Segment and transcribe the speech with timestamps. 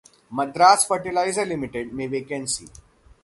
[0.31, 2.67] Madras fertiliser limited में vacancy